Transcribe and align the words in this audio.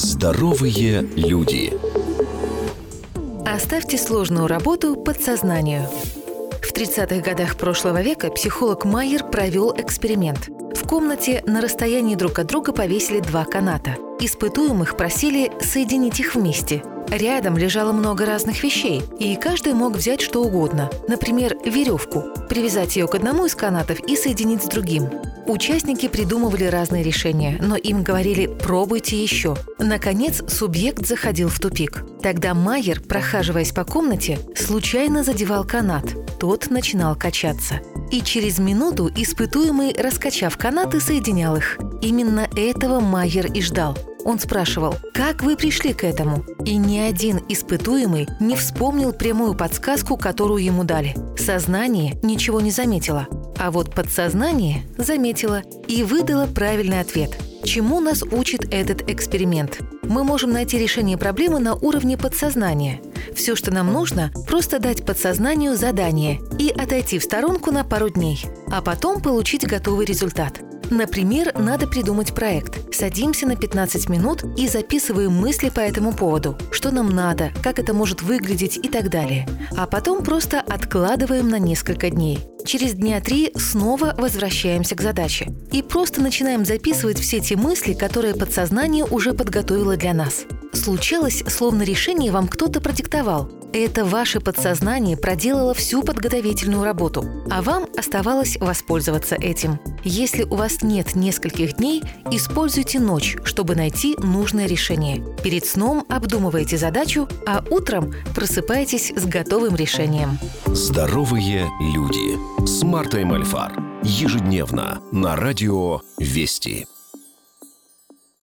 Здоровые 0.00 1.02
люди. 1.16 1.76
Оставьте 3.44 3.98
сложную 3.98 4.46
работу 4.46 4.94
подсознанию. 4.94 5.88
В 6.62 6.72
30-х 6.72 7.20
годах 7.28 7.56
прошлого 7.56 8.00
века 8.00 8.30
психолог 8.30 8.84
Майер 8.84 9.24
провел 9.24 9.74
эксперимент. 9.76 10.50
В 10.72 10.86
комнате 10.86 11.42
на 11.48 11.60
расстоянии 11.60 12.14
друг 12.14 12.38
от 12.38 12.46
друга 12.46 12.72
повесили 12.72 13.18
два 13.18 13.44
каната. 13.44 13.96
Испытуемых 14.20 14.96
просили 14.96 15.50
соединить 15.60 16.20
их 16.20 16.36
вместе– 16.36 16.84
Рядом 17.10 17.56
лежало 17.56 17.92
много 17.92 18.26
разных 18.26 18.62
вещей, 18.62 19.02
и 19.18 19.34
каждый 19.36 19.72
мог 19.72 19.96
взять 19.96 20.20
что 20.20 20.42
угодно. 20.42 20.90
Например, 21.08 21.56
веревку, 21.64 22.24
привязать 22.50 22.96
ее 22.96 23.08
к 23.08 23.14
одному 23.14 23.46
из 23.46 23.54
канатов 23.54 24.00
и 24.00 24.14
соединить 24.14 24.62
с 24.62 24.66
другим. 24.66 25.08
Участники 25.46 26.08
придумывали 26.08 26.64
разные 26.64 27.02
решения, 27.02 27.58
но 27.62 27.76
им 27.76 28.02
говорили 28.02 28.46
«пробуйте 28.46 29.22
еще». 29.22 29.56
Наконец, 29.78 30.42
субъект 30.52 31.06
заходил 31.06 31.48
в 31.48 31.58
тупик. 31.58 32.04
Тогда 32.22 32.52
Майер, 32.52 33.00
прохаживаясь 33.00 33.72
по 33.72 33.84
комнате, 33.84 34.38
случайно 34.54 35.24
задевал 35.24 35.64
канат. 35.64 36.04
Тот 36.38 36.68
начинал 36.68 37.16
качаться. 37.16 37.80
И 38.10 38.20
через 38.20 38.58
минуту 38.58 39.10
испытуемый, 39.16 39.94
раскачав 39.94 40.58
канаты, 40.58 41.00
соединял 41.00 41.56
их. 41.56 41.78
Именно 42.02 42.48
этого 42.54 43.00
Майер 43.00 43.46
и 43.50 43.62
ждал– 43.62 43.96
он 44.28 44.38
спрашивал, 44.38 44.94
как 45.14 45.42
вы 45.42 45.56
пришли 45.56 45.94
к 45.94 46.04
этому? 46.04 46.44
И 46.66 46.76
ни 46.76 46.98
один 46.98 47.40
испытуемый 47.48 48.28
не 48.40 48.56
вспомнил 48.56 49.14
прямую 49.14 49.54
подсказку, 49.54 50.18
которую 50.18 50.62
ему 50.62 50.84
дали. 50.84 51.16
Сознание 51.38 52.18
ничего 52.22 52.60
не 52.60 52.70
заметило, 52.70 53.26
а 53.56 53.70
вот 53.70 53.94
подсознание 53.94 54.82
заметило 54.98 55.62
и 55.86 56.02
выдало 56.02 56.46
правильный 56.46 57.00
ответ. 57.00 57.38
Чему 57.64 58.00
нас 58.00 58.22
учит 58.22 58.70
этот 58.70 59.08
эксперимент? 59.10 59.80
Мы 60.02 60.24
можем 60.24 60.52
найти 60.52 60.78
решение 60.78 61.16
проблемы 61.16 61.58
на 61.58 61.74
уровне 61.74 62.18
подсознания. 62.18 63.00
Все, 63.34 63.56
что 63.56 63.72
нам 63.72 63.90
нужно, 63.90 64.30
просто 64.46 64.78
дать 64.78 65.06
подсознанию 65.06 65.74
задание 65.74 66.38
и 66.58 66.68
отойти 66.68 67.18
в 67.18 67.24
сторонку 67.24 67.70
на 67.72 67.82
пару 67.82 68.10
дней, 68.10 68.44
а 68.70 68.82
потом 68.82 69.22
получить 69.22 69.66
готовый 69.66 70.04
результат– 70.04 70.60
Например, 70.90 71.52
надо 71.58 71.86
придумать 71.86 72.34
проект. 72.34 72.94
Садимся 72.94 73.46
на 73.46 73.56
15 73.56 74.08
минут 74.08 74.44
и 74.56 74.68
записываем 74.68 75.32
мысли 75.32 75.68
по 75.68 75.80
этому 75.80 76.12
поводу. 76.12 76.56
Что 76.70 76.90
нам 76.90 77.10
надо, 77.10 77.50
как 77.62 77.78
это 77.78 77.92
может 77.92 78.22
выглядеть 78.22 78.78
и 78.78 78.88
так 78.88 79.10
далее. 79.10 79.46
А 79.76 79.86
потом 79.86 80.24
просто 80.24 80.60
откладываем 80.60 81.48
на 81.48 81.58
несколько 81.58 82.10
дней. 82.10 82.38
Через 82.64 82.94
дня 82.94 83.20
три 83.20 83.52
снова 83.56 84.14
возвращаемся 84.18 84.94
к 84.94 85.00
задаче. 85.00 85.52
И 85.72 85.82
просто 85.82 86.20
начинаем 86.20 86.64
записывать 86.64 87.18
все 87.18 87.40
те 87.40 87.56
мысли, 87.56 87.92
которые 87.92 88.34
подсознание 88.34 89.04
уже 89.04 89.32
подготовило 89.32 89.96
для 89.96 90.14
нас. 90.14 90.44
Случалось, 90.72 91.42
словно 91.48 91.82
решение 91.82 92.30
вам 92.30 92.46
кто-то 92.48 92.80
продиктовал. 92.80 93.50
Это 93.72 94.04
ваше 94.04 94.40
подсознание 94.40 95.16
проделало 95.16 95.74
всю 95.74 96.02
подготовительную 96.02 96.84
работу, 96.84 97.24
а 97.50 97.62
вам 97.62 97.86
оставалось 97.96 98.56
воспользоваться 98.56 99.34
этим. 99.34 99.78
Если 100.04 100.44
у 100.44 100.54
вас 100.54 100.82
нет 100.82 101.14
нескольких 101.14 101.76
дней, 101.76 102.02
используйте 102.30 102.98
ночь, 102.98 103.36
чтобы 103.44 103.74
найти 103.74 104.16
нужное 104.18 104.66
решение. 104.66 105.22
Перед 105.42 105.66
сном 105.66 106.06
обдумывайте 106.08 106.78
задачу, 106.78 107.28
а 107.46 107.62
утром 107.70 108.14
просыпайтесь 108.34 109.12
с 109.14 109.26
готовым 109.26 109.76
решением. 109.76 110.38
Здоровые 110.66 111.68
люди 111.80 112.66
с 112.66 112.82
Мартой 112.82 113.24
Мальфар. 113.24 113.72
Ежедневно 114.02 115.00
на 115.12 115.36
радио 115.36 116.00
«Вести». 116.18 116.86